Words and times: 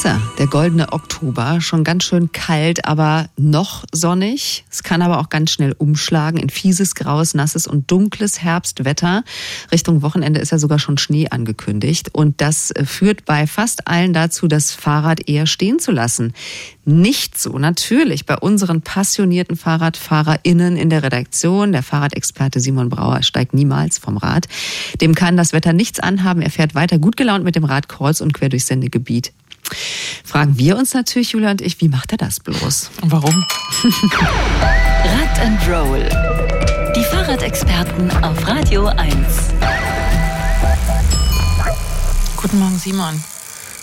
Ist 0.00 0.06
er, 0.06 0.22
der 0.38 0.46
goldene 0.46 0.94
Oktober. 0.94 1.60
Schon 1.60 1.84
ganz 1.84 2.04
schön 2.04 2.32
kalt, 2.32 2.86
aber 2.86 3.28
noch 3.36 3.84
sonnig. 3.92 4.64
Es 4.70 4.82
kann 4.82 5.02
aber 5.02 5.18
auch 5.18 5.28
ganz 5.28 5.50
schnell 5.50 5.74
umschlagen 5.76 6.40
in 6.40 6.48
fieses, 6.48 6.94
graues, 6.94 7.34
nasses 7.34 7.66
und 7.66 7.90
dunkles 7.90 8.40
Herbstwetter. 8.40 9.24
Richtung 9.70 10.00
Wochenende 10.00 10.40
ist 10.40 10.52
ja 10.52 10.58
sogar 10.58 10.78
schon 10.78 10.96
Schnee 10.96 11.28
angekündigt. 11.28 12.14
Und 12.14 12.40
das 12.40 12.72
führt 12.86 13.26
bei 13.26 13.46
fast 13.46 13.88
allen 13.88 14.14
dazu, 14.14 14.48
das 14.48 14.72
Fahrrad 14.72 15.28
eher 15.28 15.46
stehen 15.46 15.80
zu 15.80 15.92
lassen. 15.92 16.32
Nicht 16.86 17.36
so 17.36 17.58
natürlich 17.58 18.24
bei 18.24 18.38
unseren 18.38 18.80
passionierten 18.80 19.58
FahrradfahrerInnen 19.58 20.78
in 20.78 20.88
der 20.88 21.02
Redaktion. 21.02 21.72
Der 21.72 21.82
Fahrradexperte 21.82 22.58
Simon 22.60 22.88
Brauer 22.88 23.22
steigt 23.22 23.52
niemals 23.52 23.98
vom 23.98 24.16
Rad. 24.16 24.48
Dem 25.02 25.14
kann 25.14 25.36
das 25.36 25.52
Wetter 25.52 25.74
nichts 25.74 26.00
anhaben. 26.00 26.40
Er 26.40 26.50
fährt 26.50 26.74
weiter 26.74 26.98
gut 26.98 27.18
gelaunt 27.18 27.44
mit 27.44 27.54
dem 27.54 27.64
Rad 27.64 27.90
kreuz 27.90 28.22
und 28.22 28.32
quer 28.32 28.48
durchs 28.48 28.68
Sendegebiet. 28.68 29.34
Fragen 30.24 30.58
wir 30.58 30.76
uns 30.76 30.94
natürlich, 30.94 31.32
Julia 31.32 31.50
und 31.50 31.60
ich, 31.60 31.80
wie 31.80 31.88
macht 31.88 32.12
er 32.12 32.18
das 32.18 32.40
bloß? 32.40 32.90
Und 33.02 33.12
warum? 33.12 33.44
Rad 35.04 35.40
and 35.40 35.60
Roll. 35.68 36.08
Die 36.96 37.04
Fahrradexperten 37.04 38.10
auf 38.22 38.46
Radio 38.46 38.86
1. 38.86 39.14
Guten 42.36 42.58
Morgen, 42.58 42.78
Simon. 42.78 43.24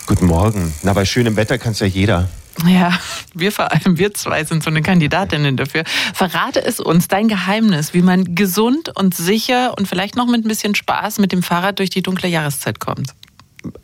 Guten 0.05 0.25
Morgen. 0.27 0.73
Na, 0.83 0.93
bei 0.93 1.05
schönem 1.05 1.35
Wetter 1.35 1.57
kann 1.57 1.73
es 1.73 1.79
ja 1.79 1.87
jeder. 1.87 2.29
Ja, 2.65 2.97
wir 3.33 3.51
vor 3.51 3.71
allem, 3.71 3.97
wir 3.97 4.13
zwei 4.13 4.43
sind 4.43 4.63
so 4.63 4.69
eine 4.69 4.81
Kandidatinnen 4.81 5.57
dafür. 5.57 5.83
Verrate 6.13 6.63
es 6.63 6.79
uns, 6.79 7.07
dein 7.07 7.27
Geheimnis, 7.27 7.93
wie 7.93 8.01
man 8.01 8.35
gesund 8.35 8.89
und 8.95 9.15
sicher 9.15 9.77
und 9.77 9.87
vielleicht 9.87 10.15
noch 10.15 10.27
mit 10.27 10.43
ein 10.43 10.47
bisschen 10.47 10.73
Spaß 10.73 11.19
mit 11.19 11.31
dem 11.31 11.43
Fahrrad 11.43 11.79
durch 11.79 11.89
die 11.89 12.01
dunkle 12.01 12.29
Jahreszeit 12.29 12.79
kommt. 12.79 13.13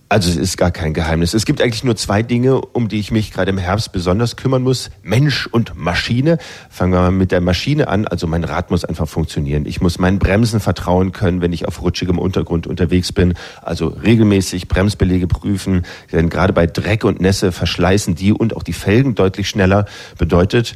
Also 0.09 0.29
es 0.29 0.35
ist 0.35 0.57
gar 0.57 0.69
kein 0.69 0.93
Geheimnis. 0.93 1.33
Es 1.33 1.45
gibt 1.45 1.61
eigentlich 1.61 1.83
nur 1.83 1.95
zwei 1.95 2.21
Dinge, 2.21 2.61
um 2.61 2.87
die 2.87 2.99
ich 2.99 3.11
mich 3.11 3.31
gerade 3.31 3.49
im 3.49 3.57
Herbst 3.57 3.91
besonders 3.91 4.35
kümmern 4.35 4.61
muss. 4.61 4.91
Mensch 5.01 5.47
und 5.47 5.75
Maschine. 5.75 6.37
Fangen 6.69 6.93
wir 6.93 6.99
mal 6.99 7.11
mit 7.11 7.31
der 7.31 7.41
Maschine 7.41 7.87
an. 7.87 8.07
Also 8.07 8.27
mein 8.27 8.43
Rad 8.43 8.69
muss 8.69 8.85
einfach 8.85 9.07
funktionieren. 9.07 9.65
Ich 9.65 9.81
muss 9.81 9.97
meinen 9.97 10.19
Bremsen 10.19 10.59
vertrauen 10.59 11.13
können, 11.13 11.41
wenn 11.41 11.51
ich 11.51 11.67
auf 11.67 11.81
rutschigem 11.81 12.19
Untergrund 12.19 12.67
unterwegs 12.67 13.11
bin. 13.11 13.33
Also 13.61 13.87
regelmäßig 13.87 14.67
Bremsbelege 14.67 15.27
prüfen. 15.27 15.83
Denn 16.11 16.29
gerade 16.29 16.53
bei 16.53 16.67
Dreck 16.67 17.05
und 17.05 17.19
Nässe 17.19 17.51
verschleißen 17.51 18.13
die 18.13 18.33
und 18.33 18.55
auch 18.55 18.63
die 18.63 18.73
Felgen 18.73 19.15
deutlich 19.15 19.49
schneller. 19.49 19.85
Bedeutet, 20.17 20.75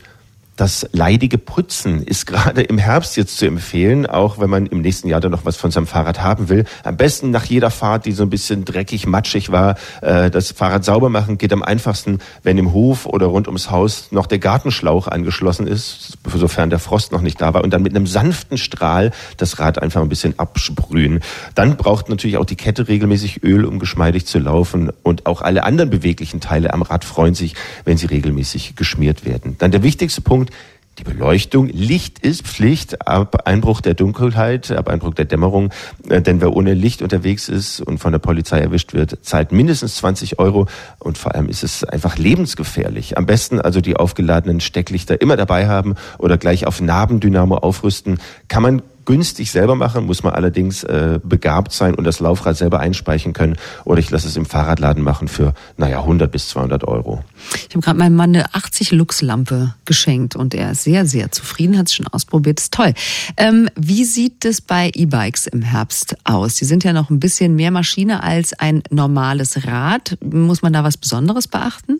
das 0.57 0.89
leidige 0.91 1.37
Putzen 1.37 2.03
ist 2.03 2.25
gerade 2.25 2.63
im 2.63 2.79
Herbst 2.79 3.15
jetzt 3.15 3.37
zu 3.37 3.45
empfehlen, 3.45 4.07
auch 4.07 4.39
wenn 4.39 4.49
man 4.49 4.65
im 4.65 4.81
nächsten 4.81 5.07
Jahr 5.07 5.21
dann 5.21 5.31
noch 5.31 5.45
was 5.45 5.55
von 5.55 5.69
seinem 5.69 5.85
Fahrrad 5.85 6.21
haben 6.21 6.49
will. 6.49 6.65
Am 6.83 6.97
besten 6.97 7.29
nach 7.29 7.45
jeder 7.45 7.69
Fahrt, 7.69 8.05
die 8.05 8.11
so 8.11 8.23
ein 8.23 8.31
bisschen 8.31 8.65
dreckig, 8.65 9.05
matschig 9.05 9.51
war, 9.51 9.75
äh, 10.01 10.31
das 10.31 10.51
Fahrrad 10.51 10.83
sauber 10.83 11.09
machen 11.09 11.37
geht 11.37 11.53
am 11.53 11.61
einfachsten, 11.61 12.19
wenn 12.41 12.57
im 12.57 12.73
Hof 12.73 13.05
oder 13.05 13.27
rund 13.27 13.47
ums 13.47 13.69
Haus 13.69 14.07
noch 14.11 14.25
der 14.25 14.39
Gartenschlauch 14.39 15.07
angeschlossen 15.07 15.67
ist, 15.67 16.17
sofern 16.27 16.71
der 16.71 16.79
Frost 16.79 17.11
noch 17.11 17.21
nicht 17.21 17.39
da 17.39 17.53
war, 17.53 17.63
und 17.63 17.71
dann 17.71 17.83
mit 17.83 17.95
einem 17.95 18.07
sanften 18.07 18.57
Strahl 18.57 19.11
das 19.37 19.59
Rad 19.59 19.79
einfach 19.81 20.01
ein 20.01 20.09
bisschen 20.09 20.39
absprühen. 20.39 21.21
Dann 21.53 21.77
braucht 21.77 22.09
natürlich 22.09 22.37
auch 22.37 22.45
die 22.45 22.55
Kette 22.55 22.87
regelmäßig 22.87 23.43
Öl, 23.43 23.63
um 23.63 23.77
geschmeidig 23.77 24.25
zu 24.25 24.39
laufen. 24.39 24.91
Und 25.03 25.27
auch 25.27 25.43
alle 25.43 25.63
anderen 25.63 25.91
beweglichen 25.91 26.39
Teile 26.39 26.73
am 26.73 26.81
Rad 26.81 27.05
freuen 27.05 27.35
sich, 27.35 27.53
wenn 27.85 27.97
sie 27.97 28.07
regelmäßig 28.07 28.75
geschmiert 28.75 29.23
werden. 29.23 29.55
Dann 29.59 29.71
der 29.71 29.83
wichtigste 29.83 30.21
Punkt, 30.21 30.46
Punkt. 30.47 30.53
Die 30.99 31.03
Beleuchtung. 31.03 31.67
Licht 31.67 32.25
ist 32.25 32.41
Pflicht 32.41 33.07
ab 33.07 33.45
Einbruch 33.45 33.81
der 33.81 33.93
Dunkelheit, 33.93 34.71
ab 34.71 34.89
Einbruch 34.89 35.13
der 35.13 35.25
Dämmerung. 35.25 35.71
Äh, 36.09 36.23
denn 36.23 36.41
wer 36.41 36.55
ohne 36.55 36.73
Licht 36.73 37.03
unterwegs 37.03 37.49
ist 37.49 37.81
und 37.81 37.99
von 37.99 38.11
der 38.11 38.19
Polizei 38.19 38.57
erwischt 38.57 38.95
wird, 38.95 39.19
zahlt 39.21 39.51
mindestens 39.51 39.97
20 39.97 40.39
Euro. 40.39 40.65
Und 40.97 41.19
vor 41.19 41.35
allem 41.35 41.49
ist 41.49 41.63
es 41.63 41.83
einfach 41.83 42.17
lebensgefährlich. 42.17 43.15
Am 43.15 43.27
besten 43.27 43.61
also 43.61 43.79
die 43.79 43.95
aufgeladenen 43.95 44.59
Stecklichter 44.59 45.21
immer 45.21 45.37
dabei 45.37 45.67
haben 45.67 45.93
oder 46.17 46.39
gleich 46.39 46.65
auf 46.65 46.81
Nabendynamo 46.81 47.57
aufrüsten. 47.57 48.17
Kann 48.47 48.63
man 48.63 48.81
günstig 49.07 49.51
selber 49.51 49.75
machen, 49.75 50.05
muss 50.05 50.21
man 50.21 50.33
allerdings 50.33 50.83
äh, 50.83 51.19
begabt 51.23 51.71
sein 51.71 51.95
und 51.95 52.03
das 52.03 52.19
Laufrad 52.19 52.57
selber 52.57 52.81
einspeichen 52.81 53.31
können. 53.31 53.55
Oder 53.85 53.99
ich 53.99 54.11
lasse 54.11 54.27
es 54.27 54.35
im 54.35 54.45
Fahrradladen 54.45 55.01
machen 55.01 55.29
für, 55.29 55.53
naja, 55.77 56.01
100 56.01 56.29
bis 56.29 56.49
200 56.49 56.83
Euro. 56.83 57.23
Ich 57.69 57.73
habe 57.73 57.79
gerade 57.79 57.97
meinem 57.97 58.15
Mann 58.15 58.35
eine 58.35 58.53
80 58.53 58.91
Lux-Lampe 58.91 59.73
geschenkt 59.85 60.35
und 60.35 60.53
er 60.53 60.71
ist 60.71 60.83
sehr, 60.83 61.05
sehr 61.05 61.31
zufrieden, 61.31 61.77
hat 61.77 61.87
es 61.87 61.95
schon 61.95 62.07
ausprobiert, 62.07 62.59
ist 62.59 62.73
toll. 62.73 62.93
Ähm, 63.37 63.69
wie 63.75 64.03
sieht 64.03 64.43
es 64.43 64.59
bei 64.59 64.91
E-Bikes 64.93 65.47
im 65.47 65.61
Herbst 65.61 66.17
aus? 66.25 66.55
Die 66.55 66.65
sind 66.65 66.83
ja 66.83 66.91
noch 66.91 67.09
ein 67.09 67.21
bisschen 67.21 67.55
mehr 67.55 67.71
Maschine 67.71 68.21
als 68.23 68.53
ein 68.59 68.83
normales 68.89 69.65
Rad. 69.65 70.17
Muss 70.21 70.61
man 70.61 70.73
da 70.73 70.83
was 70.83 70.97
Besonderes 70.97 71.47
beachten? 71.47 71.96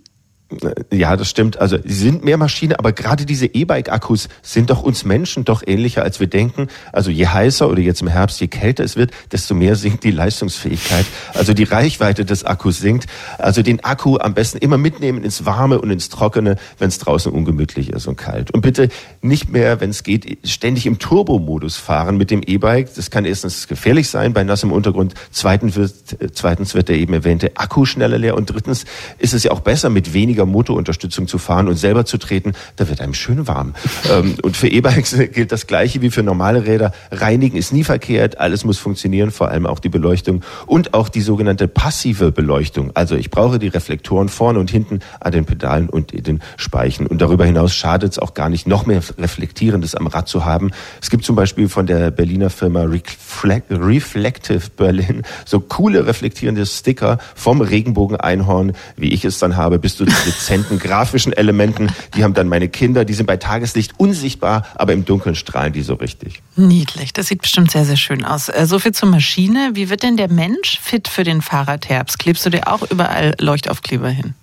Ja, 0.91 1.15
das 1.15 1.29
stimmt. 1.29 1.59
Also 1.59 1.77
sie 1.83 1.93
sind 1.93 2.23
mehr 2.23 2.37
Maschine, 2.37 2.79
aber 2.79 2.91
gerade 2.91 3.25
diese 3.25 3.45
E-Bike-Akkus 3.45 4.29
sind 4.41 4.69
doch 4.69 4.83
uns 4.83 5.03
Menschen 5.05 5.43
doch 5.43 5.63
ähnlicher, 5.65 6.03
als 6.03 6.19
wir 6.19 6.27
denken. 6.27 6.67
Also 6.93 7.11
je 7.11 7.27
heißer 7.27 7.69
oder 7.69 7.81
jetzt 7.81 8.01
im 8.01 8.07
Herbst, 8.07 8.39
je 8.39 8.47
kälter 8.47 8.83
es 8.83 8.95
wird, 8.95 9.11
desto 9.31 9.53
mehr 9.53 9.75
sinkt 9.75 10.03
die 10.03 10.11
Leistungsfähigkeit. 10.11 11.05
Also 11.33 11.53
die 11.53 11.63
Reichweite 11.63 12.25
des 12.25 12.45
Akkus 12.45 12.79
sinkt. 12.79 13.07
Also 13.37 13.61
den 13.61 13.83
Akku 13.83 14.17
am 14.17 14.33
besten 14.33 14.57
immer 14.59 14.77
mitnehmen 14.77 15.23
ins 15.23 15.45
Warme 15.45 15.81
und 15.81 15.91
ins 15.91 16.09
Trockene, 16.09 16.55
wenn 16.79 16.87
es 16.89 16.99
draußen 16.99 17.31
ungemütlich 17.31 17.89
ist 17.91 18.07
und 18.07 18.15
kalt. 18.15 18.51
Und 18.51 18.61
bitte 18.61 18.89
nicht 19.21 19.49
mehr, 19.51 19.81
wenn 19.81 19.89
es 19.89 20.03
geht, 20.03 20.37
ständig 20.47 20.85
im 20.85 20.99
Turbo-Modus 20.99 21.77
fahren 21.77 22.17
mit 22.17 22.31
dem 22.31 22.41
E-Bike. 22.43 22.93
Das 22.95 23.11
kann 23.11 23.25
erstens 23.25 23.67
gefährlich 23.67 24.09
sein 24.09 24.33
bei 24.33 24.43
nassem 24.43 24.71
Untergrund. 24.71 25.13
Zweitens 25.31 25.75
wird, 25.75 25.93
zweitens 26.33 26.73
wird 26.73 26.89
der 26.89 26.97
eben 26.97 27.13
erwähnte 27.13 27.51
Akku 27.55 27.85
schneller 27.85 28.17
leer. 28.17 28.35
Und 28.35 28.51
drittens 28.51 28.85
ist 29.19 29.33
es 29.33 29.43
ja 29.43 29.51
auch 29.51 29.59
besser 29.59 29.89
mit 29.89 30.13
weniger 30.13 30.27
weniger 30.27 30.45
Motorunterstützung 30.47 31.27
zu 31.27 31.37
fahren 31.37 31.67
und 31.67 31.75
selber 31.75 32.05
zu 32.05 32.17
treten, 32.17 32.53
da 32.75 32.89
wird 32.89 33.01
einem 33.01 33.13
schön 33.13 33.47
warm. 33.47 33.73
Ähm, 34.09 34.35
und 34.43 34.55
für 34.55 34.67
E-Bikes 34.67 35.17
gilt 35.33 35.51
das 35.51 35.67
Gleiche 35.67 36.01
wie 36.01 36.11
für 36.11 36.23
normale 36.23 36.65
Räder. 36.65 36.93
Reinigen 37.11 37.57
ist 37.57 37.73
nie 37.73 37.83
verkehrt, 37.83 38.39
alles 38.39 38.63
muss 38.63 38.77
funktionieren, 38.77 39.31
vor 39.31 39.49
allem 39.49 39.65
auch 39.65 39.79
die 39.79 39.89
Beleuchtung 39.89 40.43
und 40.65 40.93
auch 40.93 41.09
die 41.09 41.19
sogenannte 41.19 41.67
passive 41.67 42.31
Beleuchtung. 42.31 42.91
Also 42.93 43.15
ich 43.15 43.29
brauche 43.29 43.59
die 43.59 43.67
Reflektoren 43.67 44.29
vorne 44.29 44.59
und 44.59 44.71
hinten 44.71 44.99
an 45.19 45.31
den 45.31 45.45
Pedalen 45.45 45.89
und 45.89 46.13
in 46.13 46.23
den 46.23 46.41
Speichen. 46.55 47.07
Und 47.07 47.21
darüber 47.21 47.45
hinaus 47.45 47.75
schadet 47.75 48.13
es 48.13 48.19
auch 48.19 48.33
gar 48.33 48.49
nicht, 48.49 48.67
noch 48.67 48.85
mehr 48.85 49.01
Reflektierendes 49.17 49.95
am 49.95 50.07
Rad 50.07 50.29
zu 50.29 50.45
haben. 50.45 50.71
Es 51.01 51.09
gibt 51.09 51.25
zum 51.25 51.35
Beispiel 51.35 51.67
von 51.67 51.85
der 51.85 52.11
Berliner 52.11 52.49
Firma 52.49 52.83
Reflective 52.83 54.69
Berlin 54.75 55.23
so 55.45 55.59
coole 55.59 56.05
reflektierende 56.07 56.65
Sticker 56.65 57.17
vom 57.35 57.61
Regenbogen-Einhorn, 57.61 58.73
wie 58.95 59.09
ich 59.09 59.25
es 59.25 59.39
dann 59.39 59.57
habe, 59.57 59.79
bis 59.79 59.95
zu 59.95 60.05
dezenten 60.37 60.79
grafischen 60.79 61.33
Elementen. 61.33 61.89
Die 62.15 62.23
haben 62.23 62.33
dann 62.33 62.47
meine 62.47 62.69
Kinder, 62.69 63.05
die 63.05 63.13
sind 63.13 63.25
bei 63.25 63.37
Tageslicht 63.37 63.93
unsichtbar, 63.97 64.65
aber 64.75 64.93
im 64.93 65.05
Dunkeln 65.05 65.35
strahlen 65.35 65.73
die 65.73 65.81
so 65.81 65.95
richtig. 65.95 66.41
Niedlich, 66.55 67.13
das 67.13 67.27
sieht 67.27 67.41
bestimmt 67.41 67.71
sehr, 67.71 67.85
sehr 67.85 67.97
schön 67.97 68.23
aus. 68.23 68.49
Äh, 68.49 68.65
so 68.65 68.79
viel 68.79 68.91
zur 68.93 69.09
Maschine. 69.09 69.71
Wie 69.73 69.89
wird 69.89 70.03
denn 70.03 70.17
der 70.17 70.29
Mensch 70.29 70.79
fit 70.81 71.07
für 71.07 71.23
den 71.23 71.41
Fahrradherbst? 71.41 72.19
Klebst 72.19 72.45
du 72.45 72.49
dir 72.49 72.67
auch 72.67 72.83
überall 72.89 73.35
Leuchtaufkleber 73.39 74.09
hin? 74.09 74.33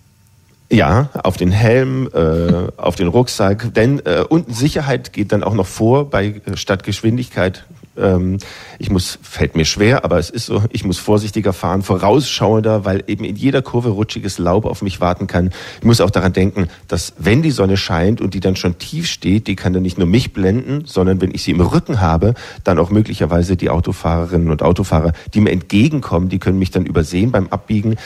Ja, 0.70 1.10
auf 1.12 1.36
den 1.36 1.52
Helm, 1.52 2.08
äh, 2.12 2.72
auf 2.76 2.96
den 2.96 3.06
Rucksack, 3.06 3.72
denn 3.74 4.00
äh, 4.00 4.24
unten 4.28 4.52
Sicherheit 4.52 5.12
geht 5.12 5.30
dann 5.30 5.44
auch 5.44 5.54
noch 5.54 5.66
vor 5.66 6.10
bei 6.10 6.40
äh, 6.46 6.56
statt 6.56 6.82
Geschwindigkeit 6.82 7.64
ähm, 7.96 8.38
ich 8.78 8.90
muss, 8.90 9.18
fällt 9.22 9.56
mir 9.56 9.64
schwer, 9.64 10.04
aber 10.04 10.18
es 10.18 10.30
ist 10.30 10.46
so, 10.46 10.62
ich 10.70 10.84
muss 10.84 10.98
vorsichtiger 10.98 11.52
fahren, 11.52 11.82
vorausschauender, 11.82 12.84
weil 12.84 13.04
eben 13.06 13.24
in 13.24 13.36
jeder 13.36 13.62
Kurve 13.62 13.90
rutschiges 13.90 14.38
Laub 14.38 14.64
auf 14.64 14.82
mich 14.82 15.00
warten 15.00 15.26
kann. 15.26 15.50
Ich 15.78 15.84
muss 15.84 16.00
auch 16.00 16.10
daran 16.10 16.32
denken, 16.32 16.68
dass 16.88 17.14
wenn 17.18 17.42
die 17.42 17.50
Sonne 17.50 17.76
scheint 17.76 18.20
und 18.20 18.34
die 18.34 18.40
dann 18.40 18.56
schon 18.56 18.78
tief 18.78 19.06
steht, 19.06 19.46
die 19.46 19.56
kann 19.56 19.72
dann 19.72 19.82
nicht 19.82 19.98
nur 19.98 20.06
mich 20.06 20.32
blenden, 20.32 20.84
sondern 20.86 21.20
wenn 21.20 21.34
ich 21.34 21.42
sie 21.42 21.52
im 21.52 21.60
Rücken 21.60 22.00
habe, 22.00 22.34
dann 22.64 22.78
auch 22.78 22.90
möglicherweise 22.90 23.56
die 23.56 23.70
Autofahrerinnen 23.70 24.50
und 24.50 24.62
Autofahrer, 24.62 25.12
die 25.32 25.40
mir 25.40 25.50
entgegenkommen, 25.50 26.28
die 26.28 26.38
können 26.38 26.58
mich 26.58 26.70
dann 26.70 26.86
übersehen 26.86 27.30
beim 27.30 27.48
Abbiegen. 27.48 27.96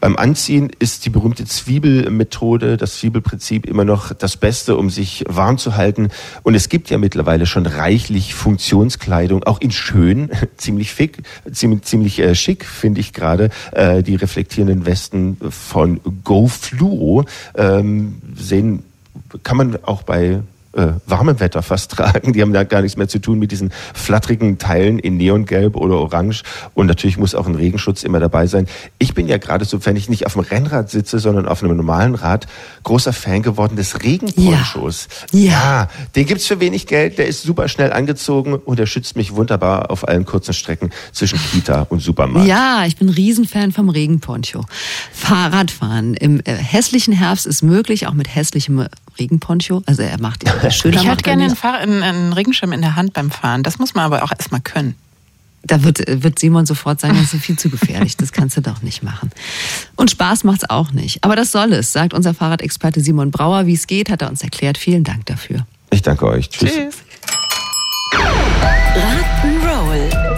Beim 0.00 0.16
Anziehen 0.16 0.70
ist 0.78 1.04
die 1.04 1.10
berühmte 1.10 1.44
Zwiebelmethode, 1.44 2.76
das 2.76 2.98
Zwiebelprinzip 2.98 3.66
immer 3.66 3.84
noch 3.84 4.14
das 4.14 4.36
Beste, 4.36 4.76
um 4.76 4.90
sich 4.90 5.24
warm 5.28 5.58
zu 5.58 5.76
halten. 5.76 6.08
Und 6.44 6.54
es 6.54 6.68
gibt 6.68 6.88
ja 6.90 6.98
mittlerweile 6.98 7.46
schon 7.46 7.66
reichlich 7.66 8.34
Funktionskleidung, 8.34 9.42
auch 9.42 9.60
in 9.60 9.72
schön, 9.72 10.30
ziemlich 10.56 10.92
fick, 10.92 11.22
ziemlich, 11.50 11.82
ziemlich 11.82 12.18
äh, 12.20 12.34
schick, 12.34 12.64
finde 12.64 13.00
ich 13.00 13.12
gerade. 13.12 13.50
Äh, 13.72 14.02
die 14.02 14.14
reflektierenden 14.14 14.86
Westen 14.86 15.36
von 15.50 16.00
GoFluo 16.22 17.24
ähm, 17.56 18.22
sehen, 18.36 18.84
kann 19.42 19.56
man 19.56 19.84
auch 19.84 20.02
bei 20.02 20.40
äh, 20.78 20.94
warmem 21.06 21.40
Wetter 21.40 21.62
fast 21.62 21.90
tragen. 21.92 22.32
Die 22.32 22.40
haben 22.40 22.52
da 22.52 22.64
gar 22.64 22.82
nichts 22.82 22.96
mehr 22.96 23.08
zu 23.08 23.18
tun 23.18 23.38
mit 23.38 23.50
diesen 23.50 23.72
flatterigen 23.94 24.58
Teilen 24.58 24.98
in 24.98 25.16
Neongelb 25.16 25.76
oder 25.76 25.96
Orange. 25.96 26.42
Und 26.74 26.86
natürlich 26.86 27.18
muss 27.18 27.34
auch 27.34 27.46
ein 27.46 27.54
Regenschutz 27.54 28.04
immer 28.04 28.20
dabei 28.20 28.46
sein. 28.46 28.66
Ich 28.98 29.14
bin 29.14 29.28
ja 29.28 29.38
gerade 29.38 29.64
so, 29.64 29.84
wenn 29.84 29.96
ich 29.96 30.08
nicht 30.08 30.26
auf 30.26 30.34
dem 30.34 30.42
Rennrad 30.42 30.90
sitze, 30.90 31.18
sondern 31.18 31.46
auf 31.48 31.62
einem 31.62 31.76
normalen 31.76 32.14
Rad, 32.14 32.46
großer 32.84 33.12
Fan 33.12 33.42
geworden 33.42 33.76
des 33.76 34.02
Regenponchos. 34.02 35.08
Ja. 35.32 35.40
ja. 35.40 35.50
ja 35.50 35.88
den 36.14 36.26
gibt's 36.26 36.46
für 36.46 36.60
wenig 36.60 36.86
Geld, 36.86 37.18
der 37.18 37.26
ist 37.26 37.42
super 37.42 37.68
schnell 37.68 37.92
angezogen 37.92 38.54
und 38.54 38.78
der 38.78 38.86
schützt 38.86 39.16
mich 39.16 39.34
wunderbar 39.34 39.90
auf 39.90 40.06
allen 40.06 40.24
kurzen 40.24 40.54
Strecken 40.54 40.90
zwischen 41.12 41.38
Kita 41.38 41.86
und 41.88 42.00
Supermarkt. 42.00 42.48
Ja, 42.48 42.84
ich 42.86 42.96
bin 42.96 43.08
Riesenfan 43.08 43.72
vom 43.72 43.88
Regenponcho. 43.88 44.64
Fahrradfahren 45.12 46.14
im 46.14 46.40
äh, 46.44 46.54
hässlichen 46.54 47.12
Herbst 47.12 47.46
ist 47.46 47.62
möglich, 47.62 48.06
auch 48.06 48.14
mit 48.14 48.34
hässlichem 48.34 48.86
Regenponcho. 49.18 49.82
Also 49.86 50.02
er 50.02 50.20
macht 50.20 50.46
ja 50.46 50.52
schöner. 50.70 51.00
Ich 51.00 51.06
hätte 51.06 51.22
gerne 51.22 51.54
einen, 51.62 52.02
einen 52.02 52.32
Regenschirm 52.32 52.72
in 52.72 52.80
der 52.80 52.96
Hand 52.96 53.12
beim 53.12 53.30
Fahren. 53.30 53.62
Das 53.62 53.78
muss 53.78 53.94
man 53.94 54.04
aber 54.04 54.22
auch 54.22 54.32
erstmal 54.32 54.60
können. 54.60 54.94
Da 55.64 55.82
wird, 55.82 56.02
wird 56.06 56.38
Simon 56.38 56.66
sofort 56.66 57.00
sagen, 57.00 57.16
das 57.20 57.34
ist 57.34 57.44
viel 57.44 57.58
zu 57.58 57.68
gefährlich, 57.68 58.16
das 58.16 58.32
kannst 58.32 58.56
du 58.56 58.62
doch 58.62 58.80
nicht 58.82 59.02
machen. 59.02 59.30
Und 59.96 60.10
Spaß 60.10 60.44
macht's 60.44 60.68
auch 60.70 60.92
nicht. 60.92 61.24
Aber 61.24 61.36
das 61.36 61.50
soll 61.52 61.72
es, 61.72 61.92
sagt 61.92 62.14
unser 62.14 62.32
Fahrradexperte 62.32 63.00
Simon 63.00 63.30
Brauer. 63.30 63.66
Wie 63.66 63.74
es 63.74 63.86
geht, 63.86 64.08
hat 64.08 64.22
er 64.22 64.30
uns 64.30 64.42
erklärt. 64.42 64.78
Vielen 64.78 65.04
Dank 65.04 65.26
dafür. 65.26 65.66
Ich 65.90 66.02
danke 66.02 66.26
euch. 66.26 66.48
Tschüss. 66.48 66.72
Tschüss. 66.72 66.94
Rock'n'Roll. 68.94 70.37